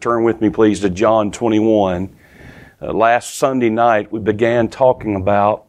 Turn 0.00 0.22
with 0.22 0.40
me, 0.40 0.48
please, 0.48 0.78
to 0.82 0.90
John 0.90 1.32
21. 1.32 2.16
Uh, 2.80 2.92
last 2.92 3.34
Sunday 3.34 3.68
night, 3.68 4.12
we 4.12 4.20
began 4.20 4.68
talking 4.68 5.16
about 5.16 5.64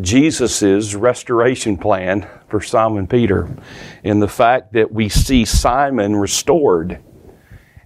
Jesus' 0.00 0.94
restoration 0.94 1.76
plan 1.76 2.26
for 2.48 2.62
Simon 2.62 3.06
Peter 3.06 3.54
and 4.02 4.22
the 4.22 4.28
fact 4.28 4.72
that 4.72 4.90
we 4.90 5.10
see 5.10 5.44
Simon 5.44 6.16
restored. 6.16 7.02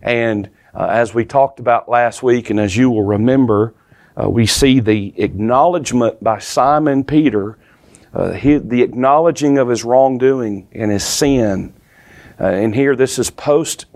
And 0.01 0.49
uh, 0.73 0.87
as 0.91 1.13
we 1.13 1.25
talked 1.25 1.59
about 1.59 1.89
last 1.89 2.23
week, 2.23 2.51
and 2.51 2.61
as 2.61 2.77
you 2.77 2.89
will 2.89 3.03
remember, 3.03 3.75
uh, 4.17 4.31
we 4.31 4.47
see 4.47 4.79
the 4.79 5.13
acknowledgement 5.17 6.23
by 6.23 6.39
Simon 6.39 7.03
Peter, 7.03 7.59
uh, 8.13 8.31
he, 8.31 8.59
the 8.59 8.83
acknowledging 8.83 9.59
of 9.59 9.67
his 9.67 9.83
wrongdoing 9.83 10.69
and 10.71 10.93
his 10.93 11.03
sin. 11.03 11.75
Uh, 12.39 12.45
and 12.45 12.77
here, 12.77 12.95
this 12.95 13.19
is 13.19 13.29
post 13.29 13.87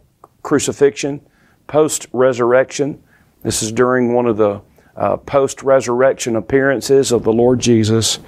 crucifixion 0.42 1.20
post 1.68 2.08
resurrection. 2.12 3.00
This 3.42 3.62
is 3.62 3.70
during 3.70 4.14
one 4.14 4.26
of 4.26 4.36
the 4.36 4.62
uh, 4.96 5.18
post 5.18 5.62
resurrection 5.62 6.34
appearances 6.34 7.12
of 7.12 7.22
the 7.22 7.32
Lord 7.32 7.60
Jesus. 7.60 8.18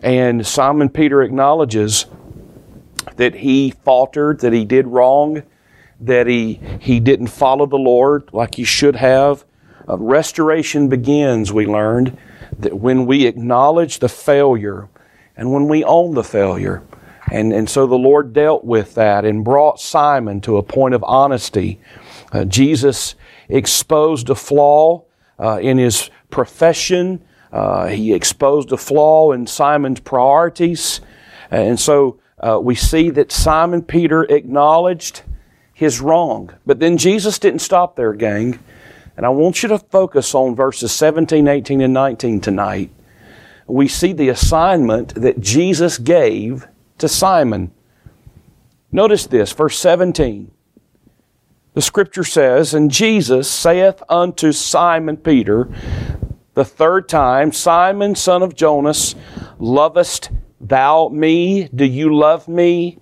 And 0.00 0.46
Simon 0.46 0.88
Peter 0.88 1.22
acknowledges 1.22 2.06
that 3.16 3.34
he 3.34 3.70
faltered, 3.70 4.40
that 4.40 4.52
he 4.52 4.64
did 4.64 4.86
wrong, 4.86 5.42
that 6.00 6.28
he, 6.28 6.60
he 6.78 7.00
didn't 7.00 7.26
follow 7.26 7.66
the 7.66 7.76
Lord 7.76 8.30
like 8.32 8.54
he 8.54 8.64
should 8.64 8.94
have. 8.94 9.44
Uh, 9.88 9.98
restoration 9.98 10.88
begins, 10.88 11.52
we 11.52 11.66
learned, 11.66 12.16
that 12.60 12.78
when 12.78 13.06
we 13.06 13.26
acknowledge 13.26 13.98
the 13.98 14.08
failure 14.08 14.88
and 15.36 15.52
when 15.52 15.66
we 15.66 15.82
own 15.82 16.14
the 16.14 16.22
failure. 16.22 16.82
And, 17.32 17.52
and 17.52 17.68
so 17.68 17.86
the 17.86 17.96
Lord 17.96 18.32
dealt 18.32 18.64
with 18.64 18.94
that 18.94 19.24
and 19.24 19.44
brought 19.44 19.80
Simon 19.80 20.40
to 20.42 20.56
a 20.56 20.62
point 20.62 20.94
of 20.94 21.02
honesty 21.04 21.80
uh, 22.32 22.44
Jesus 22.44 23.14
exposed 23.48 24.30
a 24.30 24.34
flaw 24.34 25.04
uh, 25.38 25.58
in 25.60 25.78
his 25.78 26.10
profession. 26.30 27.22
Uh, 27.52 27.86
he 27.86 28.12
exposed 28.12 28.72
a 28.72 28.76
flaw 28.76 29.32
in 29.32 29.46
Simon's 29.46 30.00
priorities. 30.00 31.00
And 31.50 31.80
so 31.80 32.20
uh, 32.40 32.58
we 32.62 32.74
see 32.74 33.10
that 33.10 33.32
Simon 33.32 33.82
Peter 33.82 34.24
acknowledged 34.24 35.22
his 35.72 36.00
wrong. 36.00 36.50
But 36.66 36.80
then 36.80 36.98
Jesus 36.98 37.38
didn't 37.38 37.60
stop 37.60 37.96
there, 37.96 38.12
gang. 38.12 38.58
And 39.16 39.24
I 39.24 39.30
want 39.30 39.62
you 39.62 39.68
to 39.70 39.78
focus 39.78 40.34
on 40.34 40.54
verses 40.54 40.92
17, 40.92 41.48
18, 41.48 41.80
and 41.80 41.94
19 41.94 42.40
tonight. 42.40 42.90
We 43.66 43.88
see 43.88 44.12
the 44.12 44.28
assignment 44.28 45.14
that 45.14 45.40
Jesus 45.40 45.98
gave 45.98 46.66
to 46.98 47.08
Simon. 47.08 47.72
Notice 48.92 49.26
this, 49.26 49.52
verse 49.52 49.78
17. 49.78 50.50
The 51.78 51.82
scripture 51.82 52.24
says, 52.24 52.74
And 52.74 52.90
Jesus 52.90 53.48
saith 53.48 54.02
unto 54.08 54.50
Simon 54.50 55.16
Peter 55.16 55.68
the 56.54 56.64
third 56.64 57.08
time, 57.08 57.52
Simon, 57.52 58.16
son 58.16 58.42
of 58.42 58.56
Jonas, 58.56 59.14
lovest 59.60 60.32
thou 60.60 61.08
me? 61.10 61.68
Do 61.72 61.84
you 61.84 62.12
love 62.12 62.48
me? 62.48 62.98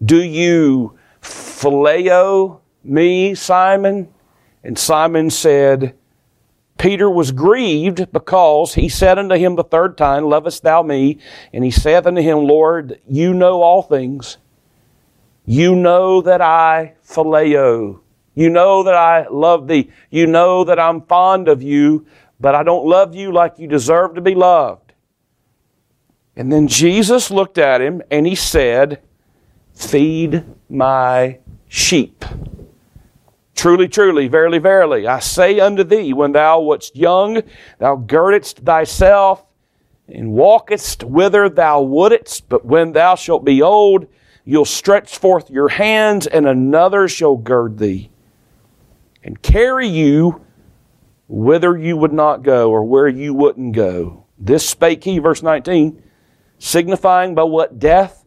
Do 0.00 0.22
you 0.22 0.96
phileo 1.20 2.60
me, 2.84 3.34
Simon? 3.34 4.14
And 4.62 4.78
Simon 4.78 5.28
said, 5.28 5.96
Peter 6.78 7.10
was 7.10 7.32
grieved 7.32 8.12
because 8.12 8.74
he 8.74 8.88
said 8.88 9.18
unto 9.18 9.34
him 9.34 9.56
the 9.56 9.64
third 9.64 9.98
time, 9.98 10.22
Lovest 10.26 10.62
thou 10.62 10.84
me? 10.84 11.18
And 11.52 11.64
he 11.64 11.72
saith 11.72 12.06
unto 12.06 12.22
him, 12.22 12.46
Lord, 12.46 13.00
you 13.08 13.34
know 13.34 13.60
all 13.60 13.82
things. 13.82 14.38
You 15.48 15.74
know 15.74 16.20
that 16.20 16.42
I 16.42 16.92
phileo. 17.02 18.00
You 18.34 18.50
know 18.50 18.82
that 18.82 18.94
I 18.94 19.28
love 19.28 19.66
thee. 19.66 19.90
You 20.10 20.26
know 20.26 20.62
that 20.64 20.78
I'm 20.78 21.00
fond 21.00 21.48
of 21.48 21.62
you, 21.62 22.06
but 22.38 22.54
I 22.54 22.62
don't 22.62 22.86
love 22.86 23.14
you 23.14 23.32
like 23.32 23.58
you 23.58 23.66
deserve 23.66 24.14
to 24.16 24.20
be 24.20 24.34
loved. 24.34 24.92
And 26.36 26.52
then 26.52 26.68
Jesus 26.68 27.30
looked 27.30 27.56
at 27.56 27.80
him 27.80 28.02
and 28.10 28.26
he 28.26 28.34
said, 28.34 29.00
Feed 29.72 30.44
my 30.68 31.38
sheep. 31.66 32.26
Truly, 33.54 33.88
truly, 33.88 34.28
verily, 34.28 34.58
verily, 34.58 35.06
I 35.06 35.20
say 35.20 35.60
unto 35.60 35.82
thee, 35.82 36.12
when 36.12 36.32
thou 36.32 36.60
wast 36.60 36.94
young, 36.94 37.42
thou 37.78 37.96
girdedst 37.96 38.66
thyself 38.66 39.46
and 40.08 40.34
walkest 40.34 41.04
whither 41.04 41.48
thou 41.48 41.80
wouldest, 41.80 42.50
but 42.50 42.66
when 42.66 42.92
thou 42.92 43.14
shalt 43.14 43.46
be 43.46 43.62
old, 43.62 44.08
You'll 44.48 44.64
stretch 44.64 45.18
forth 45.18 45.50
your 45.50 45.68
hands, 45.68 46.26
and 46.26 46.46
another 46.46 47.06
shall 47.06 47.36
gird 47.36 47.76
thee 47.76 48.08
and 49.22 49.42
carry 49.42 49.86
you 49.86 50.42
whither 51.28 51.76
you 51.76 51.98
would 51.98 52.14
not 52.14 52.42
go 52.42 52.70
or 52.70 52.82
where 52.82 53.08
you 53.08 53.34
wouldn't 53.34 53.74
go. 53.74 54.24
This 54.38 54.66
spake 54.66 55.04
he, 55.04 55.18
verse 55.18 55.42
19, 55.42 56.02
signifying 56.58 57.34
by 57.34 57.42
what 57.42 57.78
death 57.78 58.24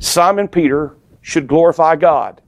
Simon 0.00 0.48
Peter 0.48 0.96
should 1.20 1.46
glorify 1.46 1.94
God. 1.94 2.42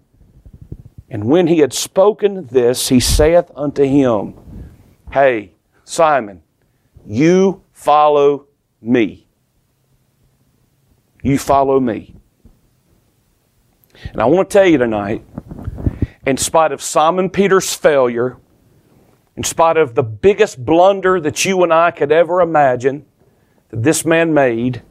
And 1.09 1.23
when 1.23 1.47
he 1.47 1.61
had 1.61 1.73
spoken 1.73 2.49
this, 2.49 2.89
he 2.89 2.99
saith 2.99 3.49
unto 3.55 3.85
him, 3.85 4.35
Hey, 5.13 5.53
Simon, 5.85 6.43
you 7.07 7.63
follow 7.71 8.49
me. 8.83 9.29
You 11.23 11.39
follow 11.39 11.79
me. 11.79 12.17
And 14.05 14.21
I 14.21 14.27
want 14.27 14.49
to 14.49 14.53
tell 14.53 14.67
you 14.67 14.79
tonight, 14.79 15.25
in 16.27 16.37
spite 16.37 16.73
of 16.73 16.83
Simon 16.83 17.31
Peter's 17.31 17.75
failure, 17.75 18.37
in 19.37 19.45
spite 19.45 19.77
of 19.77 19.95
the 19.95 20.03
biggest 20.03 20.65
blunder 20.65 21.21
that 21.21 21.45
you 21.45 21.63
and 21.63 21.73
I 21.73 21.91
could 21.91 22.11
ever 22.11 22.41
imagine 22.41 23.07
that 23.71 23.83
this 23.83 24.05
man 24.05 24.33
made, 24.35 24.83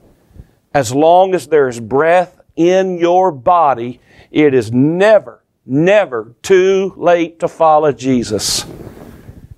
as 0.74 0.94
long 0.94 1.34
as 1.34 1.48
there 1.48 1.68
is 1.68 1.80
breath 1.80 2.40
in 2.56 2.98
your 2.98 3.32
body, 3.32 4.00
it 4.32 4.54
is 4.54 4.72
never, 4.72 5.44
never 5.66 6.36
too 6.42 6.94
late 6.96 7.40
to 7.40 7.48
follow 7.48 7.92
Jesus. 7.92 8.66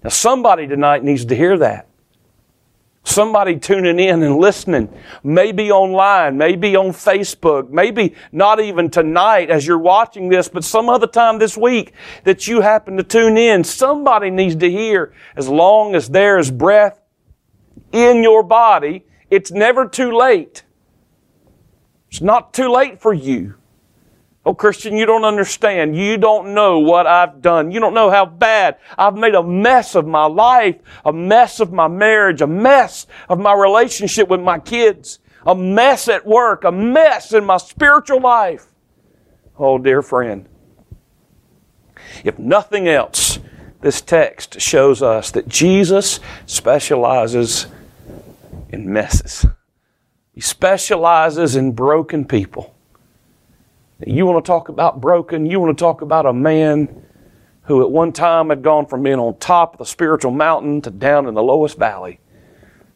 Now, 0.03 0.09
somebody 0.09 0.67
tonight 0.67 1.03
needs 1.03 1.25
to 1.25 1.35
hear 1.35 1.57
that. 1.57 1.88
Somebody 3.09 3.57
tuning 3.57 3.99
in 3.99 4.21
and 4.21 4.37
listening, 4.37 4.87
maybe 5.23 5.71
online, 5.71 6.37
maybe 6.37 6.75
on 6.75 6.89
Facebook, 6.89 7.71
maybe 7.71 8.13
not 8.31 8.59
even 8.59 8.91
tonight 8.91 9.49
as 9.49 9.65
you're 9.65 9.79
watching 9.79 10.29
this, 10.29 10.47
but 10.47 10.63
some 10.63 10.89
other 10.89 11.07
time 11.07 11.39
this 11.39 11.57
week 11.57 11.93
that 12.23 12.47
you 12.47 12.61
happen 12.61 12.97
to 12.97 13.03
tune 13.03 13.35
in. 13.35 13.63
Somebody 13.63 14.29
needs 14.29 14.55
to 14.57 14.69
hear 14.69 15.11
as 15.35 15.49
long 15.49 15.95
as 15.95 16.09
there 16.09 16.37
is 16.37 16.51
breath 16.51 17.01
in 17.91 18.21
your 18.21 18.43
body, 18.43 19.05
it's 19.31 19.49
never 19.49 19.87
too 19.87 20.15
late. 20.15 20.63
It's 22.11 22.21
not 22.21 22.53
too 22.53 22.71
late 22.71 23.01
for 23.01 23.11
you. 23.11 23.55
Oh, 24.45 24.53
Christian, 24.53 24.95
you 24.95 25.05
don't 25.05 25.25
understand. 25.25 25.97
You 25.97 26.17
don't 26.17 26.53
know 26.53 26.79
what 26.79 27.05
I've 27.05 27.41
done. 27.41 27.71
You 27.71 27.79
don't 27.79 27.93
know 27.93 28.09
how 28.09 28.25
bad 28.25 28.77
I've 28.97 29.15
made 29.15 29.35
a 29.35 29.43
mess 29.43 29.95
of 29.95 30.07
my 30.07 30.25
life, 30.25 30.77
a 31.03 31.11
mess 31.11 31.59
of 31.59 31.73
my 31.73 31.87
marriage, 31.87 32.41
a 32.41 32.47
mess 32.47 33.05
of 33.27 33.39
my 33.39 33.53
relationship 33.53 34.29
with 34.29 34.39
my 34.39 34.57
kids, 34.57 35.19
a 35.45 35.53
mess 35.53 36.07
at 36.07 36.25
work, 36.25 36.63
a 36.63 36.71
mess 36.71 37.33
in 37.33 37.45
my 37.45 37.57
spiritual 37.57 38.21
life. 38.21 38.65
Oh, 39.57 39.77
dear 39.77 40.01
friend. 40.01 40.47
If 42.23 42.39
nothing 42.39 42.87
else, 42.87 43.39
this 43.81 44.01
text 44.01 44.61
shows 44.61 45.01
us 45.01 45.31
that 45.31 45.47
Jesus 45.47 46.19
specializes 46.45 47.67
in 48.69 48.91
messes. 48.91 49.45
He 50.33 50.41
specializes 50.41 51.57
in 51.57 51.73
broken 51.73 52.23
people. 52.25 52.73
You 54.05 54.25
want 54.25 54.43
to 54.43 54.47
talk 54.47 54.69
about 54.69 55.01
broken? 55.01 55.45
You 55.45 55.59
want 55.59 55.77
to 55.77 55.81
talk 55.81 56.01
about 56.01 56.25
a 56.25 56.33
man 56.33 57.05
who 57.63 57.81
at 57.81 57.91
one 57.91 58.13
time 58.13 58.49
had 58.49 58.63
gone 58.63 58.85
from 58.85 59.03
being 59.03 59.19
on 59.19 59.37
top 59.37 59.73
of 59.73 59.77
the 59.79 59.85
spiritual 59.85 60.31
mountain 60.31 60.81
to 60.81 60.89
down 60.89 61.27
in 61.27 61.33
the 61.33 61.43
lowest 61.43 61.77
valley? 61.77 62.19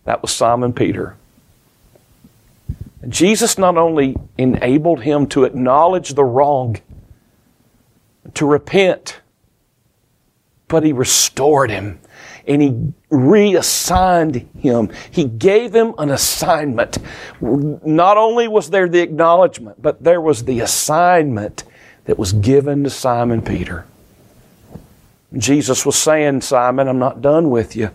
That 0.05 0.21
was 0.21 0.31
Simon 0.31 0.73
Peter. 0.73 1.17
Jesus 3.07 3.57
not 3.57 3.77
only 3.77 4.15
enabled 4.37 5.01
him 5.03 5.27
to 5.27 5.43
acknowledge 5.43 6.13
the 6.13 6.23
wrong, 6.23 6.77
to 8.33 8.45
repent, 8.45 9.19
but 10.69 10.83
he 10.83 10.93
restored 10.93 11.69
him 11.69 11.99
and 12.47 12.61
he 12.61 12.93
reassigned 13.09 14.47
him. 14.59 14.91
He 15.11 15.25
gave 15.25 15.73
him 15.73 15.93
an 15.97 16.09
assignment. 16.09 16.97
Not 17.41 18.17
only 18.17 18.47
was 18.47 18.69
there 18.69 18.87
the 18.87 19.01
acknowledgement, 19.01 19.81
but 19.81 20.03
there 20.03 20.21
was 20.21 20.45
the 20.45 20.59
assignment 20.59 21.63
that 22.05 22.19
was 22.19 22.33
given 22.33 22.83
to 22.83 22.89
Simon 22.89 23.41
Peter. 23.41 23.85
Jesus 25.37 25.85
was 25.85 25.95
saying, 25.95 26.41
Simon, 26.41 26.87
I'm 26.87 26.99
not 26.99 27.21
done 27.21 27.49
with 27.49 27.75
you. 27.75 27.91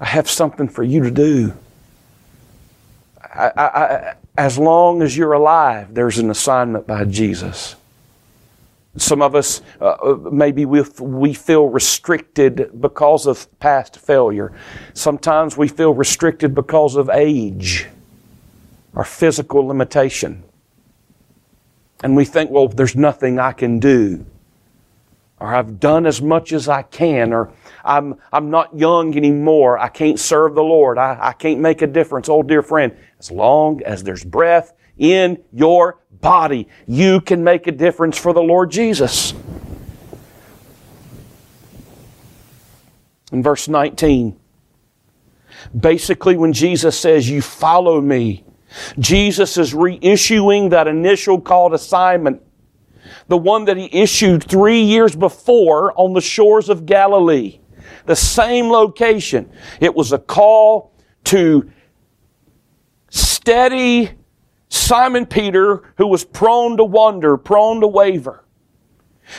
I 0.00 0.06
have 0.06 0.28
something 0.28 0.68
for 0.68 0.82
you 0.82 1.02
to 1.02 1.10
do. 1.10 1.54
I, 3.22 3.52
I, 3.56 4.14
as 4.36 4.58
long 4.58 5.02
as 5.02 5.16
you're 5.16 5.32
alive, 5.32 5.94
there's 5.94 6.18
an 6.18 6.30
assignment 6.30 6.86
by 6.86 7.04
Jesus. 7.04 7.76
Some 8.98 9.22
of 9.22 9.34
us, 9.34 9.62
uh, 9.80 10.16
maybe 10.30 10.64
we, 10.64 10.82
we 11.00 11.32
feel 11.32 11.66
restricted 11.66 12.80
because 12.80 13.26
of 13.26 13.48
past 13.60 13.98
failure. 13.98 14.52
Sometimes 14.94 15.56
we 15.56 15.68
feel 15.68 15.94
restricted 15.94 16.54
because 16.54 16.96
of 16.96 17.08
age 17.08 17.86
or 18.94 19.04
physical 19.04 19.66
limitation. 19.66 20.42
And 22.02 22.16
we 22.16 22.24
think, 22.24 22.50
well, 22.50 22.68
there's 22.68 22.96
nothing 22.96 23.38
I 23.38 23.52
can 23.52 23.78
do. 23.78 24.24
Or 25.40 25.54
I've 25.54 25.78
done 25.78 26.06
as 26.06 26.20
much 26.20 26.52
as 26.52 26.68
I 26.68 26.82
can. 26.82 27.32
Or 27.32 27.52
I'm, 27.84 28.16
I'm 28.32 28.50
not 28.50 28.76
young 28.76 29.16
anymore. 29.16 29.78
I 29.78 29.88
can't 29.88 30.18
serve 30.18 30.54
the 30.54 30.62
Lord. 30.62 30.98
I, 30.98 31.18
I 31.20 31.32
can't 31.32 31.60
make 31.60 31.82
a 31.82 31.86
difference. 31.86 32.28
Oh, 32.28 32.42
dear 32.42 32.62
friend, 32.62 32.96
as 33.18 33.30
long 33.30 33.82
as 33.84 34.02
there's 34.02 34.24
breath 34.24 34.72
in 34.98 35.42
your 35.52 35.98
body, 36.20 36.68
you 36.86 37.20
can 37.20 37.44
make 37.44 37.66
a 37.66 37.72
difference 37.72 38.18
for 38.18 38.32
the 38.32 38.42
Lord 38.42 38.70
Jesus. 38.70 39.32
In 43.30 43.42
verse 43.42 43.68
19, 43.68 44.38
basically, 45.78 46.36
when 46.36 46.52
Jesus 46.52 46.98
says, 46.98 47.28
You 47.28 47.42
follow 47.42 48.00
me, 48.00 48.44
Jesus 48.98 49.56
is 49.56 49.74
reissuing 49.74 50.70
that 50.70 50.88
initial 50.88 51.40
call 51.40 51.70
to 51.70 51.78
Simon, 51.78 52.40
the 53.28 53.36
one 53.36 53.66
that 53.66 53.76
he 53.76 53.88
issued 53.92 54.44
three 54.44 54.80
years 54.80 55.14
before 55.14 55.92
on 55.98 56.14
the 56.14 56.20
shores 56.20 56.68
of 56.68 56.86
Galilee. 56.86 57.60
The 58.06 58.16
same 58.16 58.70
location. 58.70 59.50
It 59.80 59.94
was 59.94 60.12
a 60.12 60.18
call 60.18 60.92
to 61.24 61.70
steady 63.10 64.12
Simon 64.68 65.26
Peter, 65.26 65.82
who 65.96 66.06
was 66.06 66.24
prone 66.24 66.76
to 66.76 66.84
wonder, 66.84 67.36
prone 67.36 67.80
to 67.80 67.86
waver. 67.86 68.44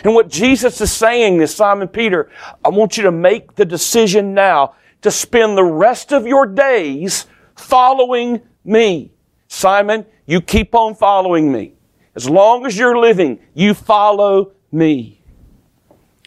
And 0.03 0.13
what 0.13 0.29
Jesus 0.29 0.79
is 0.81 0.91
saying 0.91 1.41
is, 1.41 1.53
Simon 1.53 1.87
Peter, 1.87 2.29
I 2.63 2.69
want 2.69 2.97
you 2.97 3.03
to 3.03 3.11
make 3.11 3.55
the 3.55 3.65
decision 3.65 4.33
now 4.33 4.75
to 5.01 5.11
spend 5.11 5.57
the 5.57 5.63
rest 5.63 6.11
of 6.11 6.27
your 6.27 6.45
days 6.45 7.25
following 7.55 8.41
me. 8.63 9.11
Simon, 9.47 10.05
you 10.25 10.41
keep 10.41 10.75
on 10.75 10.93
following 10.95 11.51
me. 11.51 11.73
As 12.15 12.29
long 12.29 12.65
as 12.65 12.77
you're 12.77 12.97
living, 12.97 13.39
you 13.53 13.73
follow 13.73 14.51
me. 14.71 15.21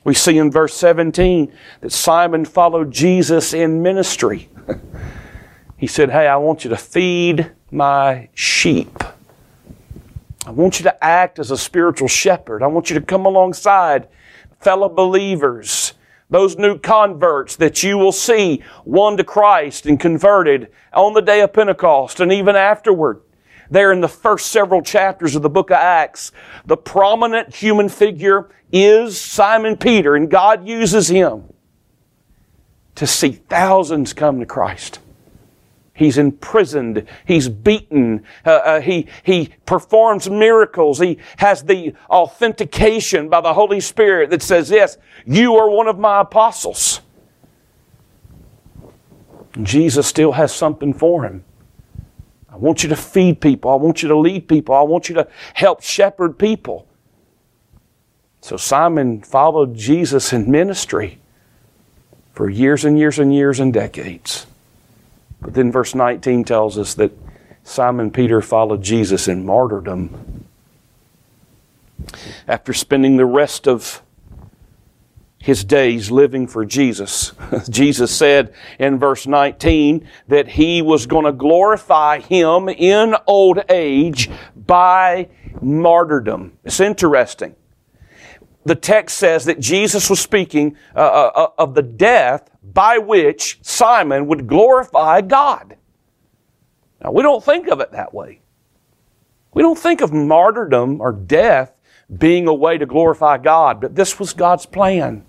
We 0.04 0.14
see 0.14 0.38
in 0.38 0.50
verse 0.50 0.74
17 0.74 1.52
that 1.80 1.92
Simon 1.92 2.44
followed 2.44 2.90
Jesus 2.90 3.54
in 3.54 3.82
ministry. 3.82 4.48
he 5.76 5.86
said, 5.86 6.10
Hey, 6.10 6.26
I 6.26 6.36
want 6.36 6.64
you 6.64 6.70
to 6.70 6.76
feed 6.76 7.52
my 7.72 8.28
sheep. 8.34 9.02
I 10.46 10.50
want 10.50 10.78
you 10.78 10.84
to 10.84 11.04
act 11.04 11.38
as 11.38 11.50
a 11.50 11.56
spiritual 11.56 12.08
shepherd. 12.08 12.62
I 12.62 12.66
want 12.66 12.90
you 12.90 12.98
to 12.98 13.04
come 13.04 13.26
alongside 13.26 14.08
fellow 14.60 14.88
believers, 14.88 15.94
those 16.30 16.56
new 16.56 16.78
converts 16.78 17.56
that 17.56 17.82
you 17.82 17.96
will 17.98 18.12
see 18.12 18.62
won 18.84 19.16
to 19.16 19.24
Christ 19.24 19.86
and 19.86 19.98
converted 19.98 20.70
on 20.92 21.14
the 21.14 21.22
day 21.22 21.40
of 21.40 21.52
Pentecost 21.52 22.20
and 22.20 22.32
even 22.32 22.56
afterward. 22.56 23.22
There 23.70 23.92
in 23.92 24.00
the 24.00 24.08
first 24.08 24.48
several 24.48 24.82
chapters 24.82 25.34
of 25.34 25.42
the 25.42 25.48
book 25.48 25.70
of 25.70 25.76
Acts, 25.76 26.32
the 26.66 26.76
prominent 26.76 27.54
human 27.54 27.88
figure 27.88 28.50
is 28.70 29.18
Simon 29.18 29.76
Peter, 29.76 30.14
and 30.14 30.30
God 30.30 30.66
uses 30.66 31.08
him 31.08 31.52
to 32.96 33.06
see 33.06 33.32
thousands 33.32 34.12
come 34.12 34.40
to 34.40 34.46
Christ. 34.46 34.98
He's 35.94 36.16
imprisoned. 36.16 37.06
He's 37.26 37.48
beaten. 37.48 38.24
Uh, 38.46 38.50
uh, 38.50 38.80
he, 38.80 39.08
he 39.22 39.50
performs 39.66 40.28
miracles. 40.28 40.98
He 40.98 41.18
has 41.36 41.64
the 41.64 41.94
authentication 42.08 43.28
by 43.28 43.42
the 43.42 43.52
Holy 43.52 43.80
Spirit 43.80 44.30
that 44.30 44.42
says, 44.42 44.70
yes, 44.70 44.96
you 45.26 45.56
are 45.56 45.68
one 45.68 45.88
of 45.88 45.98
my 45.98 46.22
apostles. 46.22 47.00
Jesus 49.62 50.06
still 50.06 50.32
has 50.32 50.54
something 50.54 50.94
for 50.94 51.24
him. 51.24 51.44
I 52.48 52.56
want 52.56 52.82
you 52.82 52.88
to 52.88 52.96
feed 52.96 53.40
people. 53.40 53.70
I 53.70 53.74
want 53.74 54.02
you 54.02 54.08
to 54.08 54.16
lead 54.16 54.48
people. 54.48 54.74
I 54.74 54.82
want 54.82 55.08
you 55.08 55.14
to 55.16 55.28
help 55.54 55.82
shepherd 55.82 56.38
people. 56.38 56.86
So 58.40 58.56
Simon 58.56 59.20
followed 59.22 59.74
Jesus 59.74 60.32
in 60.32 60.50
ministry 60.50 61.18
for 62.32 62.48
years 62.48 62.84
and 62.84 62.98
years 62.98 63.18
and 63.18 63.34
years 63.34 63.60
and 63.60 63.72
decades. 63.72 64.46
But 65.42 65.54
then 65.54 65.70
verse 65.70 65.94
19 65.94 66.44
tells 66.44 66.78
us 66.78 66.94
that 66.94 67.12
Simon 67.64 68.10
Peter 68.10 68.40
followed 68.40 68.82
Jesus 68.82 69.28
in 69.28 69.44
martyrdom. 69.44 70.46
After 72.48 72.72
spending 72.72 73.16
the 73.16 73.26
rest 73.26 73.68
of 73.68 74.02
his 75.42 75.64
days 75.64 76.10
living 76.10 76.46
for 76.46 76.64
Jesus. 76.64 77.32
Jesus 77.68 78.16
said 78.16 78.54
in 78.78 78.98
verse 78.98 79.26
19 79.26 80.08
that 80.28 80.48
he 80.48 80.80
was 80.80 81.06
going 81.06 81.24
to 81.24 81.32
glorify 81.32 82.20
him 82.20 82.68
in 82.68 83.16
old 83.26 83.60
age 83.68 84.30
by 84.54 85.28
martyrdom. 85.60 86.56
It's 86.64 86.78
interesting. 86.78 87.56
The 88.64 88.74
text 88.74 89.18
says 89.18 89.44
that 89.46 89.60
Jesus 89.60 90.08
was 90.08 90.20
speaking 90.20 90.76
uh, 90.94 91.00
uh, 91.00 91.30
uh 91.34 91.48
of 91.58 91.74
the 91.74 91.82
death 91.82 92.50
by 92.62 92.98
which 92.98 93.58
Simon 93.62 94.26
would 94.26 94.46
glorify 94.46 95.20
God. 95.20 95.76
Now, 97.02 97.10
we 97.10 97.22
don't 97.22 97.42
think 97.42 97.68
of 97.68 97.80
it 97.80 97.92
that 97.92 98.14
way. 98.14 98.40
We 99.54 99.62
don't 99.62 99.78
think 99.78 100.00
of 100.00 100.12
martyrdom 100.12 101.00
or 101.00 101.12
death 101.12 101.72
being 102.16 102.46
a 102.46 102.54
way 102.54 102.78
to 102.78 102.86
glorify 102.86 103.38
God, 103.38 103.80
but 103.80 103.94
this 103.94 104.18
was 104.18 104.32
God's 104.32 104.66
plan. 104.66 105.24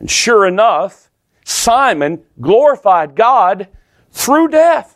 And 0.00 0.10
sure 0.10 0.46
enough, 0.46 1.10
Simon 1.44 2.24
glorified 2.40 3.14
God 3.14 3.68
through 4.10 4.48
death, 4.48 4.93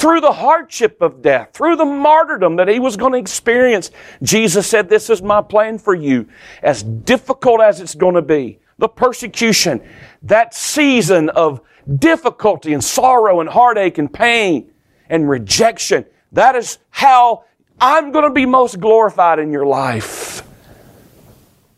through 0.00 0.22
the 0.22 0.32
hardship 0.32 1.02
of 1.02 1.20
death, 1.20 1.50
through 1.52 1.76
the 1.76 1.84
martyrdom 1.84 2.56
that 2.56 2.68
he 2.68 2.80
was 2.80 2.96
going 2.96 3.12
to 3.12 3.18
experience. 3.18 3.90
Jesus 4.22 4.66
said, 4.66 4.88
This 4.88 5.10
is 5.10 5.20
my 5.20 5.42
plan 5.42 5.76
for 5.78 5.94
you. 5.94 6.26
As 6.62 6.82
difficult 6.82 7.60
as 7.60 7.82
it's 7.82 7.94
going 7.94 8.14
to 8.14 8.22
be, 8.22 8.58
the 8.78 8.88
persecution, 8.88 9.82
that 10.22 10.54
season 10.54 11.28
of 11.28 11.60
difficulty 11.98 12.72
and 12.72 12.82
sorrow 12.82 13.40
and 13.40 13.48
heartache 13.50 13.98
and 13.98 14.10
pain 14.10 14.72
and 15.10 15.28
rejection. 15.28 16.06
That 16.32 16.56
is 16.56 16.78
how 16.88 17.44
I'm 17.78 18.10
going 18.10 18.24
to 18.24 18.32
be 18.32 18.46
most 18.46 18.80
glorified 18.80 19.38
in 19.38 19.52
your 19.52 19.66
life. 19.66 20.42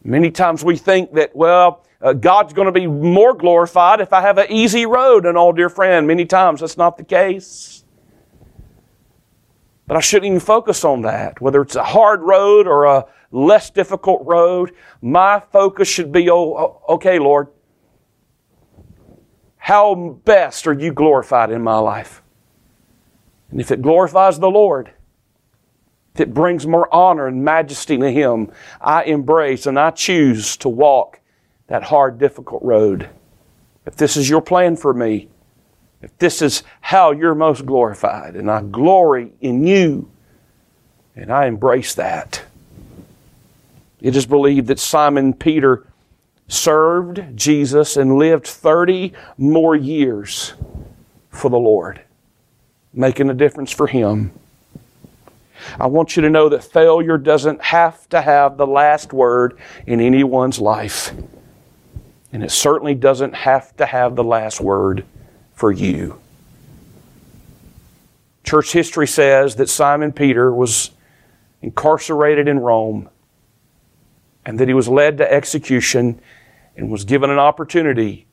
Many 0.05 0.31
times 0.31 0.63
we 0.63 0.77
think 0.77 1.13
that, 1.15 1.35
well, 1.35 1.85
uh, 2.01 2.13
God's 2.13 2.53
going 2.53 2.67
to 2.67 2.73
be 2.73 2.87
more 2.87 3.35
glorified 3.35 4.00
if 4.00 4.12
I 4.12 4.21
have 4.21 4.38
an 4.38 4.47
easy 4.49 4.87
road. 4.87 5.26
And 5.26 5.37
all, 5.37 5.52
dear 5.52 5.69
friend, 5.69 6.07
many 6.07 6.25
times 6.25 6.61
that's 6.61 6.76
not 6.76 6.97
the 6.97 7.05
case. 7.05 7.82
But 9.92 9.99
I 9.99 10.00
shouldn't 10.00 10.28
even 10.28 10.40
focus 10.40 10.87
on 10.87 11.02
that. 11.02 11.38
Whether 11.42 11.61
it's 11.61 11.76
a 11.76 11.84
hard 11.84 12.22
road 12.22 12.66
or 12.66 12.87
a 12.87 13.04
less 13.30 13.68
difficult 13.68 14.22
road, 14.25 14.72
my 15.02 15.38
focus 15.52 15.87
should 15.87 16.11
be, 16.11 16.30
oh, 16.30 16.54
oh, 16.56 16.94
okay, 16.94 17.18
Lord, 17.18 17.49
how 19.58 20.18
best 20.25 20.66
are 20.66 20.72
you 20.72 20.94
glorified 20.94 21.50
in 21.50 21.61
my 21.61 21.76
life? 21.76 22.22
And 23.50 23.61
if 23.61 23.70
it 23.70 23.82
glorifies 23.82 24.38
the 24.38 24.50
Lord, 24.50 24.92
if 26.14 26.22
it 26.22 26.32
brings 26.32 26.66
more 26.66 26.88
honor 26.90 27.26
and 27.26 27.44
majesty 27.44 27.99
to 27.99 28.11
Him, 28.11 28.50
I 28.80 29.02
embrace 29.02 29.66
and 29.66 29.78
I 29.78 29.90
choose 29.90 30.56
to 30.56 30.70
walk 30.70 31.20
that 31.66 31.82
hard, 31.82 32.16
difficult 32.16 32.62
road. 32.62 33.11
If 33.84 33.96
this 33.96 34.16
is 34.16 34.30
your 34.30 34.40
plan 34.40 34.76
for 34.76 34.94
me, 34.94 35.28
if 36.02 36.16
this 36.18 36.42
is 36.42 36.64
how 36.80 37.12
you're 37.12 37.35
most 37.35 37.64
glorified, 37.64 38.35
and 38.35 38.50
I 38.50 38.62
glory 38.62 39.32
in 39.40 39.66
you, 39.66 40.11
and 41.14 41.32
I 41.32 41.47
embrace 41.47 41.94
that. 41.94 42.42
It 44.00 44.16
is 44.16 44.26
believed 44.26 44.66
that 44.66 44.80
Simon 44.80 45.32
Peter 45.32 45.87
served 46.49 47.23
Jesus 47.37 47.97
and 47.97 48.16
lived 48.16 48.47
30 48.47 49.12
more 49.38 49.76
years 49.76 50.54
for 51.30 51.49
the 51.49 51.59
Lord, 51.59 52.02
making 52.92 53.30
a 53.30 53.35
difference 53.35 53.71
for 53.71 53.87
Him. 53.87 54.32
I 55.78 55.87
want 55.87 56.16
you 56.16 56.23
to 56.23 56.30
know 56.30 56.49
that 56.49 56.64
failure 56.64 57.16
doesn't 57.16 57.62
have 57.62 58.09
to 58.09 58.21
have 58.21 58.56
the 58.56 58.66
last 58.66 59.12
word 59.12 59.56
in 59.87 60.00
anyone's 60.00 60.59
life. 60.59 61.12
And 62.32 62.42
it 62.42 62.50
certainly 62.50 62.94
doesn't 62.94 63.35
have 63.35 63.76
to 63.76 63.87
have 63.87 64.16
the 64.16 64.25
last 64.25 64.61
word 64.61 65.04
for 65.54 65.71
you. 65.71 66.18
Church 68.44 68.73
history 68.73 69.06
says 69.06 69.56
that 69.56 69.68
Simon 69.68 70.12
Peter 70.12 70.52
was 70.52 70.90
incarcerated 71.62 72.49
in 72.49 72.59
Rome 72.59 73.09
and 74.44 74.59
that 74.59 74.68
he 74.68 74.75
was 74.75 74.88
led 74.88 75.18
to 75.18 75.32
execution 75.32 76.21
and 76.76 76.90
was 76.90 77.04
given 77.04 77.30
an 77.30 77.38
opportunity. 77.38 78.26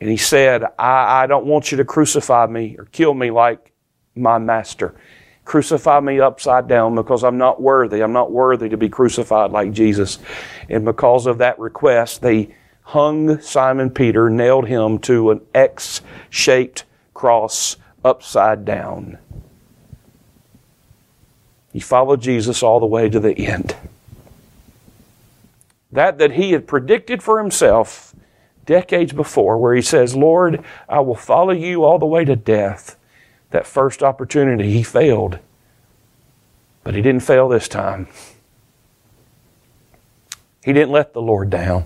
And 0.00 0.10
he 0.10 0.16
said, 0.16 0.64
I, 0.78 1.22
I 1.22 1.26
don't 1.26 1.46
want 1.46 1.70
you 1.70 1.78
to 1.78 1.84
crucify 1.84 2.46
me 2.46 2.76
or 2.78 2.86
kill 2.86 3.14
me 3.14 3.30
like 3.30 3.72
my 4.16 4.38
master. 4.38 4.94
Crucify 5.44 6.00
me 6.00 6.20
upside 6.20 6.68
down 6.68 6.94
because 6.94 7.24
I'm 7.24 7.38
not 7.38 7.60
worthy. 7.60 8.02
I'm 8.02 8.12
not 8.12 8.30
worthy 8.30 8.68
to 8.68 8.76
be 8.76 8.88
crucified 8.88 9.52
like 9.52 9.72
Jesus. 9.72 10.18
And 10.68 10.84
because 10.84 11.26
of 11.26 11.38
that 11.38 11.58
request, 11.58 12.22
they 12.22 12.54
hung 12.82 13.40
Simon 13.40 13.90
Peter, 13.90 14.28
nailed 14.28 14.68
him 14.68 14.98
to 15.00 15.30
an 15.30 15.40
X 15.54 16.00
shaped 16.28 16.84
cross 17.14 17.76
upside 18.04 18.64
down. 18.64 19.18
He 21.72 21.80
followed 21.80 22.20
Jesus 22.20 22.62
all 22.62 22.80
the 22.80 22.86
way 22.86 23.08
to 23.08 23.18
the 23.18 23.46
end. 23.46 23.74
That 25.90 26.18
that 26.18 26.32
he 26.32 26.52
had 26.52 26.66
predicted 26.66 27.22
for 27.22 27.38
himself 27.38 28.14
decades 28.66 29.12
before, 29.12 29.58
where 29.58 29.74
he 29.74 29.82
says, 29.82 30.14
Lord, 30.14 30.64
I 30.88 31.00
will 31.00 31.14
follow 31.14 31.52
you 31.52 31.84
all 31.84 31.98
the 31.98 32.06
way 32.06 32.24
to 32.24 32.36
death. 32.36 32.96
That 33.50 33.66
first 33.66 34.02
opportunity, 34.02 34.72
he 34.72 34.82
failed. 34.82 35.38
But 36.84 36.94
he 36.94 37.02
didn't 37.02 37.22
fail 37.22 37.48
this 37.48 37.68
time. 37.68 38.08
He 40.64 40.72
didn't 40.72 40.92
let 40.92 41.12
the 41.12 41.22
Lord 41.22 41.50
down. 41.50 41.84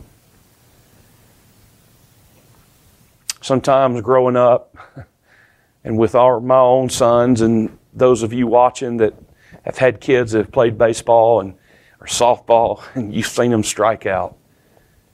Sometimes 3.47 4.00
growing 4.00 4.35
up, 4.35 4.76
and 5.85 5.97
with 5.97 6.17
our, 6.17 6.41
my 6.41 6.59
own 6.59 6.91
sons, 6.91 7.43
and 7.43 7.79
those 7.95 8.25
of 8.25 8.33
you 8.33 8.49
watching 8.49 8.97
that 8.97 9.15
have 9.62 9.79
had 9.79 10.00
kids 10.00 10.33
that 10.33 10.38
have 10.38 10.50
played 10.50 10.76
baseball 10.76 11.38
and 11.38 11.55
or 12.00 12.09
softball, 12.09 12.83
and 12.97 13.15
you've 13.15 13.29
seen 13.29 13.53
them 13.53 13.62
strike 13.62 14.05
out. 14.05 14.37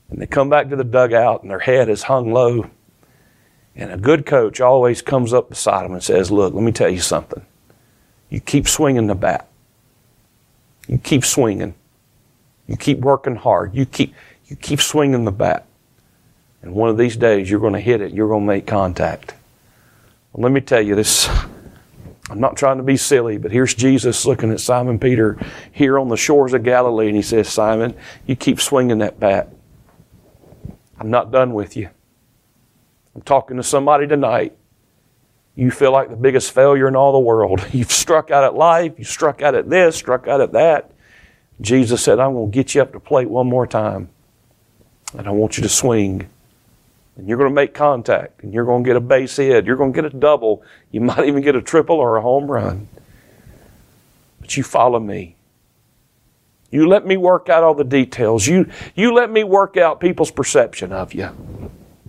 And 0.09 0.19
they 0.19 0.25
come 0.25 0.49
back 0.49 0.69
to 0.69 0.75
the 0.75 0.83
dugout, 0.83 1.43
and 1.43 1.51
their 1.51 1.59
head 1.59 1.89
is 1.89 2.01
hung 2.01 2.33
low. 2.33 2.71
And 3.75 3.91
a 3.91 3.97
good 3.97 4.25
coach 4.25 4.59
always 4.59 5.03
comes 5.03 5.31
up 5.31 5.49
beside 5.49 5.85
them 5.85 5.93
and 5.93 6.01
says, 6.01 6.31
Look, 6.31 6.55
let 6.55 6.63
me 6.63 6.71
tell 6.71 6.89
you 6.89 7.01
something. 7.01 7.45
You 8.31 8.39
keep 8.39 8.67
swinging 8.67 9.05
the 9.05 9.13
bat. 9.13 9.47
You 10.87 10.97
keep 10.97 11.23
swinging. 11.23 11.75
You 12.65 12.77
keep 12.77 12.97
working 12.97 13.35
hard. 13.35 13.75
You 13.75 13.85
keep, 13.85 14.15
you 14.47 14.55
keep 14.55 14.81
swinging 14.81 15.23
the 15.23 15.31
bat. 15.31 15.67
And 16.63 16.73
one 16.73 16.89
of 16.89 16.97
these 16.97 17.17
days, 17.17 17.51
you're 17.51 17.59
going 17.59 17.73
to 17.73 17.79
hit 17.79 18.01
it. 18.01 18.13
You're 18.13 18.29
going 18.29 18.43
to 18.43 18.47
make 18.47 18.65
contact. 18.65 19.35
Well, 20.31 20.43
let 20.43 20.51
me 20.51 20.61
tell 20.61 20.81
you 20.81 20.95
this. 20.95 21.29
I'm 22.29 22.39
not 22.39 22.55
trying 22.55 22.77
to 22.77 22.83
be 22.83 22.95
silly, 22.95 23.37
but 23.37 23.51
here's 23.51 23.73
Jesus 23.75 24.25
looking 24.25 24.49
at 24.49 24.61
Simon 24.61 24.97
Peter 24.97 25.37
here 25.73 25.99
on 25.99 26.07
the 26.07 26.15
shores 26.15 26.53
of 26.53 26.63
Galilee, 26.63 27.07
and 27.07 27.17
he 27.17 27.21
says, 27.21 27.49
Simon, 27.49 27.95
you 28.25 28.37
keep 28.37 28.61
swinging 28.61 28.99
that 28.99 29.19
bat. 29.19 29.49
I'm 30.97 31.11
not 31.11 31.31
done 31.31 31.53
with 31.53 31.75
you. 31.75 31.89
I'm 33.13 33.21
talking 33.21 33.57
to 33.57 33.63
somebody 33.63 34.07
tonight. 34.07 34.55
You 35.55 35.69
feel 35.69 35.91
like 35.91 36.09
the 36.09 36.15
biggest 36.15 36.53
failure 36.53 36.87
in 36.87 36.95
all 36.95 37.11
the 37.11 37.19
world. 37.19 37.63
You've 37.73 37.91
struck 37.91 38.31
out 38.31 38.45
at 38.45 38.55
life, 38.55 38.93
you 38.97 39.03
struck 39.03 39.41
out 39.41 39.53
at 39.53 39.69
this, 39.69 39.97
struck 39.97 40.27
out 40.27 40.39
at 40.39 40.53
that. 40.53 40.91
Jesus 41.59 42.01
said, 42.01 42.19
I'm 42.19 42.33
going 42.33 42.51
to 42.51 42.55
get 42.55 42.73
you 42.73 42.81
up 42.81 42.93
to 42.93 42.99
plate 42.99 43.29
one 43.29 43.47
more 43.47 43.67
time. 43.67 44.09
And 45.15 45.27
I 45.27 45.31
want 45.31 45.57
you 45.57 45.63
to 45.63 45.69
swing. 45.69 46.29
And 47.15 47.27
you're 47.27 47.37
going 47.37 47.49
to 47.49 47.55
make 47.55 47.73
contact. 47.73 48.43
And 48.43 48.53
you're 48.53 48.65
going 48.65 48.83
to 48.83 48.87
get 48.87 48.95
a 48.95 49.01
base 49.01 49.37
hit. 49.37 49.65
You're 49.65 49.75
going 49.75 49.93
to 49.93 50.01
get 50.01 50.13
a 50.13 50.17
double. 50.17 50.63
You 50.91 51.01
might 51.09 51.25
even 51.27 51.41
get 51.41 51.55
a 51.55 51.61
triple 51.61 51.97
or 51.97 52.17
a 52.17 52.21
home 52.21 52.49
run. 52.49 52.87
But 54.39 54.57
you 54.57 54.63
follow 54.63 54.99
me. 54.99 55.35
You 56.71 56.87
let 56.87 57.05
me 57.05 57.17
work 57.17 57.49
out 57.49 57.63
all 57.63 57.75
the 57.75 57.83
details. 57.83 58.47
You, 58.47 58.67
you 58.95 59.13
let 59.13 59.29
me 59.29 59.43
work 59.43 59.77
out 59.77 59.99
people's 59.99 60.31
perception 60.31 60.91
of 60.91 61.13
you. 61.13 61.29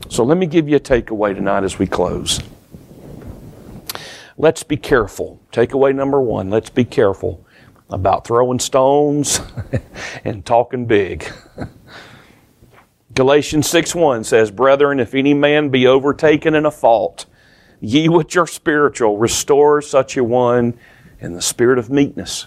So 0.08 0.24
let 0.24 0.38
me 0.38 0.46
give 0.46 0.68
you 0.68 0.76
a 0.76 0.80
takeaway 0.80 1.34
tonight 1.34 1.64
as 1.64 1.78
we 1.78 1.86
close. 1.86 2.40
Let's 4.36 4.62
be 4.62 4.76
careful. 4.76 5.40
Takeaway 5.52 5.94
number 5.94 6.20
one 6.20 6.50
let's 6.50 6.70
be 6.70 6.84
careful 6.84 7.44
about 7.90 8.26
throwing 8.26 8.58
stones 8.58 9.40
and 10.24 10.44
talking 10.44 10.86
big. 10.86 11.30
Galatians 13.14 13.68
6 13.68 13.94
1 13.94 14.24
says, 14.24 14.50
Brethren, 14.50 14.98
if 14.98 15.14
any 15.14 15.34
man 15.34 15.68
be 15.68 15.86
overtaken 15.86 16.54
in 16.54 16.66
a 16.66 16.70
fault, 16.70 17.26
ye 17.80 18.08
which 18.08 18.36
are 18.36 18.46
spiritual, 18.46 19.18
restore 19.18 19.80
such 19.80 20.16
a 20.16 20.24
one 20.24 20.74
in 21.20 21.34
the 21.34 21.42
spirit 21.42 21.78
of 21.78 21.90
meekness, 21.90 22.46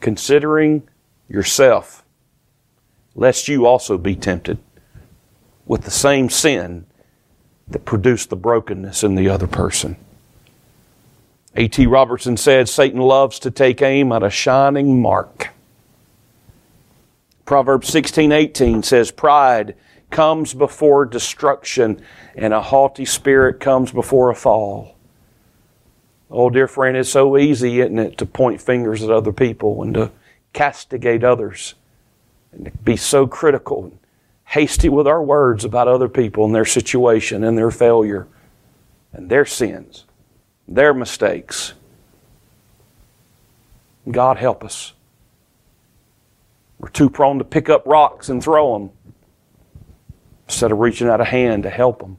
considering 0.00 0.86
yourself, 1.28 2.04
lest 3.14 3.48
you 3.48 3.66
also 3.66 3.98
be 3.98 4.14
tempted 4.14 4.58
with 5.66 5.82
the 5.82 5.90
same 5.90 6.30
sin 6.30 6.86
that 7.66 7.84
produced 7.84 8.30
the 8.30 8.36
brokenness 8.36 9.02
in 9.02 9.16
the 9.16 9.28
other 9.28 9.46
person. 9.46 9.96
A.T. 11.56 11.86
Robertson 11.86 12.36
said, 12.36 12.68
Satan 12.68 13.00
loves 13.00 13.40
to 13.40 13.50
take 13.50 13.82
aim 13.82 14.12
at 14.12 14.22
a 14.22 14.30
shining 14.30 15.02
mark. 15.02 15.48
Proverbs 17.48 17.88
16:18 17.88 18.82
says 18.82 19.10
pride 19.10 19.74
comes 20.10 20.52
before 20.52 21.06
destruction 21.06 21.98
and 22.36 22.52
a 22.52 22.60
haughty 22.60 23.06
spirit 23.06 23.58
comes 23.58 23.90
before 23.90 24.28
a 24.28 24.34
fall. 24.34 24.96
Oh 26.30 26.50
dear 26.50 26.68
friend, 26.68 26.94
it's 26.94 27.08
so 27.08 27.38
easy, 27.38 27.80
isn't 27.80 27.98
it, 27.98 28.18
to 28.18 28.26
point 28.26 28.60
fingers 28.60 29.02
at 29.02 29.08
other 29.08 29.32
people 29.32 29.82
and 29.82 29.94
to 29.94 30.10
castigate 30.52 31.24
others 31.24 31.74
and 32.52 32.66
to 32.66 32.70
be 32.84 32.96
so 32.96 33.26
critical 33.26 33.84
and 33.84 33.98
hasty 34.48 34.90
with 34.90 35.06
our 35.06 35.22
words 35.22 35.64
about 35.64 35.88
other 35.88 36.10
people 36.10 36.44
and 36.44 36.54
their 36.54 36.66
situation 36.66 37.42
and 37.44 37.56
their 37.56 37.70
failure 37.70 38.26
and 39.14 39.30
their 39.30 39.46
sins, 39.46 40.04
their 40.68 40.92
mistakes. 40.92 41.72
God 44.10 44.36
help 44.36 44.62
us. 44.62 44.92
We're 46.78 46.88
too 46.88 47.10
prone 47.10 47.38
to 47.38 47.44
pick 47.44 47.68
up 47.68 47.86
rocks 47.86 48.28
and 48.28 48.42
throw 48.42 48.78
them 48.78 48.90
instead 50.46 50.72
of 50.72 50.78
reaching 50.78 51.08
out 51.08 51.20
a 51.20 51.24
hand 51.24 51.64
to 51.64 51.70
help 51.70 52.00
them. 52.00 52.18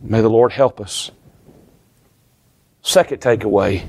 May 0.00 0.20
the 0.20 0.30
Lord 0.30 0.52
help 0.52 0.80
us. 0.80 1.10
Second 2.82 3.20
takeaway 3.20 3.86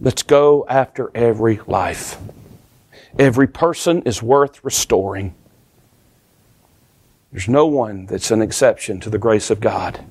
let's 0.00 0.24
go 0.24 0.66
after 0.68 1.10
every 1.14 1.60
life. 1.66 2.18
Every 3.18 3.46
person 3.46 4.02
is 4.02 4.22
worth 4.22 4.64
restoring. 4.64 5.34
There's 7.30 7.48
no 7.48 7.66
one 7.66 8.06
that's 8.06 8.30
an 8.30 8.42
exception 8.42 9.00
to 9.00 9.10
the 9.10 9.18
grace 9.18 9.48
of 9.48 9.60
God. 9.60 10.04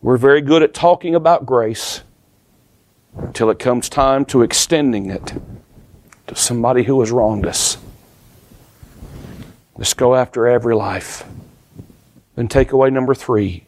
We're 0.00 0.16
very 0.16 0.40
good 0.40 0.62
at 0.62 0.74
talking 0.74 1.14
about 1.14 1.44
grace 1.44 2.02
until 3.16 3.50
it 3.50 3.58
comes 3.58 3.88
time 3.88 4.24
to 4.26 4.42
extending 4.42 5.10
it 5.10 5.34
to 6.26 6.34
somebody 6.34 6.84
who 6.84 7.00
has 7.00 7.10
wronged 7.10 7.46
us. 7.46 7.78
Let's 9.76 9.94
go 9.94 10.14
after 10.14 10.46
every 10.46 10.74
life. 10.74 11.24
Then 12.36 12.48
takeaway 12.48 12.92
number 12.92 13.14
three. 13.14 13.66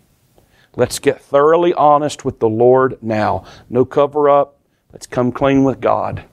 Let's 0.77 0.99
get 0.99 1.21
thoroughly 1.21 1.73
honest 1.75 2.25
with 2.25 2.39
the 2.39 2.49
Lord 2.49 2.99
now. 3.03 3.45
No 3.71 3.85
cover 3.85 4.29
up. 4.29 4.59
Let's 4.93 5.07
come 5.07 5.33
clean 5.33 5.65
with 5.65 5.81
God. 5.81 6.25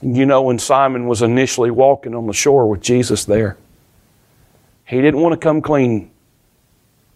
You 0.00 0.26
know, 0.26 0.42
when 0.42 0.58
Simon 0.58 1.06
was 1.08 1.22
initially 1.22 1.70
walking 1.70 2.14
on 2.14 2.26
the 2.26 2.32
shore 2.32 2.68
with 2.68 2.80
Jesus 2.80 3.24
there, 3.24 3.56
he 4.84 5.00
didn't 5.00 5.20
want 5.20 5.32
to 5.32 5.38
come 5.38 5.60
clean. 5.60 6.10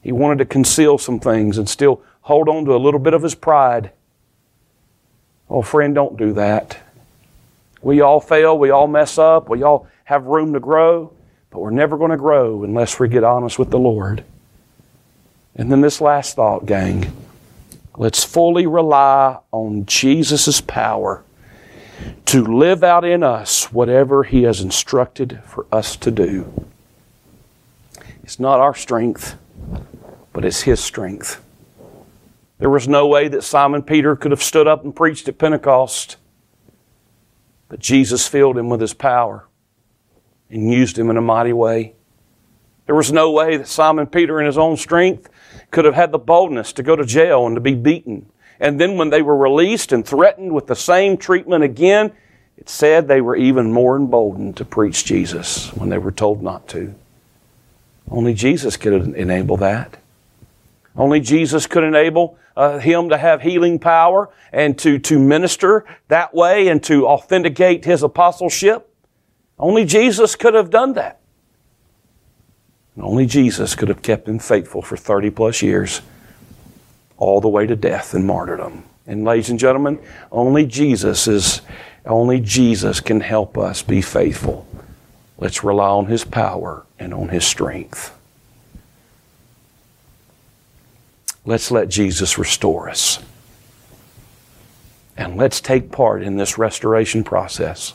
He 0.02 0.11
wanted 0.11 0.38
to 0.38 0.45
conceal 0.45 0.99
some 0.99 1.21
things 1.21 1.59
and 1.59 1.69
still 1.69 2.02
hold 2.23 2.49
on 2.49 2.64
to 2.64 2.75
a 2.75 2.79
little 2.79 3.00
bit 3.00 3.14
of 3.14 3.23
his 3.23 3.35
pride. 3.35 3.93
Oh, 5.49 5.62
friend, 5.62 5.95
don't 5.95 6.17
do 6.17 6.33
that. 6.33 6.79
We 7.83 8.00
all 8.00 8.21
fail, 8.21 8.59
we 8.59 8.71
all 8.71 8.87
mess 8.87 9.19
up, 9.19 9.49
we 9.49 9.62
all 9.62 9.87
have 10.05 10.26
room 10.26 10.52
to 10.55 10.61
grow, 10.61 11.12
but 11.50 11.61
we're 11.61 11.71
never 11.71 11.97
going 11.97 12.11
to 12.11 12.17
grow 12.17 12.62
unless 12.62 12.99
we 12.99 13.09
get 13.09 13.25
honest 13.25 13.59
with 13.59 13.71
the 13.71 13.79
Lord. 13.79 14.25
And 15.55 15.71
then 15.71 15.81
this 15.81 16.00
last 16.00 16.37
thought, 16.37 16.64
gang. 16.64 17.12
Let's 17.97 18.25
fully 18.25 18.67
rely 18.67 19.38
on 19.50 19.85
Jesus' 19.85 20.62
power 20.62 21.23
to 22.26 22.43
live 22.43 22.83
out 22.83 23.05
in 23.05 23.23
us 23.23 23.71
whatever 23.71 24.25
He 24.25 24.45
has 24.45 24.61
instructed 24.61 25.41
for 25.45 25.67
us 25.71 25.97
to 25.97 26.11
do. 26.11 26.67
It's 28.23 28.41
not 28.41 28.61
our 28.61 28.75
strength, 28.75 29.37
but 30.33 30.45
it's 30.45 30.62
His 30.62 30.81
strength. 30.81 31.43
There 32.59 32.71
was 32.71 32.87
no 32.87 33.07
way 33.07 33.29
that 33.29 33.43
Simon 33.43 33.83
Peter 33.83 34.15
could 34.15 34.31
have 34.31 34.43
stood 34.43 34.69
up 34.69 34.85
and 34.85 34.95
preached 34.95 35.29
at 35.29 35.39
Pentecost. 35.39 36.17
But 37.69 37.81
Jesus 37.81 38.29
filled 38.29 38.59
him 38.59 38.69
with 38.69 38.81
his 38.81 38.95
power 38.95 39.49
and 40.51 40.73
used 40.73 40.99
him 40.99 41.11
in 41.11 41.17
a 41.17 41.23
mighty 41.23 41.53
way. 41.53 41.95
There 42.87 42.95
was 42.95 43.13
no 43.13 43.31
way 43.31 43.57
that 43.57 43.69
Simon 43.69 44.07
Peter, 44.07 44.41
in 44.41 44.47
his 44.47 44.59
own 44.59 44.77
strength, 44.77 45.29
could 45.71 45.85
have 45.85 45.95
had 45.95 46.13
the 46.13 46.19
boldness 46.19 46.73
to 46.75 46.83
go 46.83 46.95
to 46.95 47.05
jail 47.05 47.47
and 47.47 47.57
to 47.57 47.61
be 47.61 47.75
beaten. 47.75 48.27
And 48.61 48.81
then 48.81 48.97
when 48.97 49.11
they 49.11 49.23
were 49.23 49.37
released 49.37 49.93
and 49.93 50.07
threatened 50.07 50.53
with 50.53 50.67
the 50.67 50.77
same 50.77 51.17
treatment 51.17 51.65
again, 51.65 52.13
it 52.59 52.69
said 52.69 53.09
they 53.09 53.21
were 53.21 53.37
even 53.37 53.73
more 53.73 53.97
emboldened 53.97 54.57
to 54.59 54.65
preach 54.65 55.05
Jesus 55.05 55.73
when 55.73 55.89
they 55.89 55.99
were 55.99 56.13
told 56.13 56.43
not 56.43 56.69
to. 56.69 56.95
Only 58.11 58.35
Jesus 58.35 58.77
could 58.77 59.15
enable 59.15 59.57
that. 59.57 59.97
Only 60.97 61.21
Jesus 61.21 61.67
could 61.67 61.85
enable 61.85 62.39
uh, 62.57 62.79
him 62.79 63.09
to 63.09 63.17
have 63.17 63.43
healing 63.43 63.79
power 63.79 64.31
and 64.53 64.79
to, 64.79 64.99
to 64.99 65.19
minister 65.19 65.85
that 66.09 66.35
way 66.35 66.69
and 66.69 66.83
to 66.85 67.07
authenticate 67.07 67.85
his 67.85 68.03
apostleship. 68.03 68.89
Only 69.59 69.85
Jesus 69.85 70.37
could 70.37 70.55
have 70.55 70.71
done 70.71 70.95
that. 70.95 71.21
And 72.95 73.05
only 73.05 73.27
Jesus 73.27 73.75
could 73.75 73.89
have 73.89 74.03
kept 74.03 74.29
him 74.29 74.39
faithful 74.39 74.83
for 74.83 74.97
30 74.97 75.31
plus 75.31 75.63
years, 75.63 76.03
all 77.17 77.41
the 77.41 77.49
way 77.49 77.67
to 77.67 77.77
death 77.77 78.13
and 78.13 78.27
martyrdom. 78.27 78.85
And 79.07 79.25
ladies 79.25 79.51
and 79.51 79.59
gentlemen, 79.59 79.99
only 80.31 80.67
Jesus 80.67 81.27
is, 81.27 81.63
only 82.05 82.41
Jesus 82.41 83.01
can 83.01 83.21
help 83.21 83.57
us 83.57 83.83
be 83.83 84.03
faithful. 84.03 84.67
Let's 85.39 85.65
rely 85.65 85.89
on 85.89 86.07
his 86.07 86.25
power 86.25 86.87
and 86.99 87.15
on 87.15 87.31
his 87.31 87.45
strength. 87.45 88.17
Let's 91.45 91.71
let 91.71 91.89
Jesus 91.89 92.39
restore 92.39 92.89
us. 92.89 93.19
And 95.17 95.37
let's 95.37 95.61
take 95.61 95.91
part 95.91 96.23
in 96.23 96.37
this 96.37 96.57
restoration 96.57 97.25
process 97.25 97.95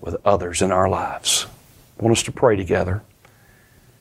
with 0.00 0.16
others 0.24 0.62
in 0.62 0.70
our 0.70 0.88
lives. 0.88 1.46
I 1.98 2.04
want 2.04 2.16
us 2.16 2.22
to 2.24 2.32
pray 2.32 2.56
together. 2.56 3.02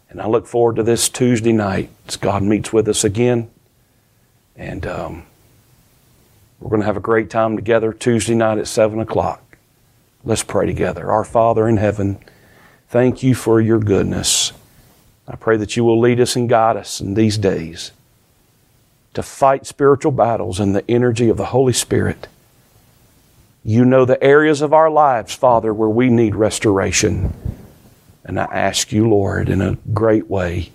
And 0.10 0.22
I 0.22 0.28
look 0.28 0.48
forward 0.48 0.78
to 0.78 0.84
this 0.84 1.10
Tuesday 1.10 1.52
night 1.52 1.90
as 2.08 2.16
God 2.16 2.44
meets 2.44 2.72
with 2.72 2.88
us 2.88 3.04
again. 3.04 3.50
And 4.56 4.86
um, 4.86 5.24
we're 6.60 6.70
going 6.70 6.82
to 6.82 6.86
have 6.86 6.98
a 6.98 7.02
great 7.02 7.30
time 7.30 7.56
together 7.56 7.92
Tuesday 7.92 8.36
night 8.36 8.60
at 8.60 8.68
7 8.68 9.00
o'clock. 9.00 9.58
Let's 10.24 10.44
pray 10.44 10.66
together. 10.66 11.12
Our 11.12 11.24
Father 11.24 11.68
in 11.68 11.78
heaven, 11.78 12.20
thank 12.88 13.22
you 13.22 13.36
for 13.36 13.60
your 13.60 13.80
goodness. 13.80 14.54
I 15.28 15.36
pray 15.36 15.58
that 15.58 15.76
you 15.76 15.84
will 15.84 16.00
lead 16.00 16.22
us 16.22 16.36
and 16.36 16.48
guide 16.48 16.78
us 16.78 17.02
in 17.02 17.16
these 17.16 17.38
days 17.38 17.92
to 19.18 19.24
fight 19.24 19.66
spiritual 19.66 20.12
battles 20.12 20.60
in 20.60 20.74
the 20.74 20.88
energy 20.88 21.28
of 21.28 21.38
the 21.38 21.48
Holy 21.48 21.74
Spirit. 21.74 22.28
You 23.64 23.84
know 23.84 24.06
the 24.06 24.24
areas 24.24 24.62
of 24.62 24.74
our 24.74 24.92
lives, 24.92 25.34
Father, 25.34 25.74
where 25.74 25.90
we 25.90 26.12
need 26.12 26.36
restoration. 26.36 27.34
And 28.24 28.40
I 28.40 28.44
ask 28.44 28.92
you, 28.92 29.10
Lord, 29.10 29.50
in 29.50 29.60
a 29.60 29.80
great 29.92 30.30
way 30.30 30.72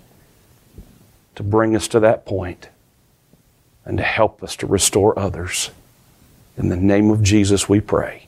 to 1.35 1.41
bring 1.41 1.73
us 1.73 1.87
to 1.87 2.01
that 2.01 2.25
point 2.25 2.67
and 3.85 3.97
to 3.97 4.03
help 4.03 4.43
us 4.43 4.57
to 4.57 4.67
restore 4.67 5.17
others. 5.17 5.69
In 6.57 6.67
the 6.67 6.75
name 6.75 7.11
of 7.11 7.23
Jesus, 7.23 7.69
we 7.69 7.79
pray. 7.79 8.27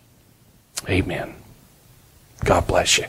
Amen. 0.87 1.35
God 2.45 2.67
bless 2.67 2.99
you. 2.99 3.07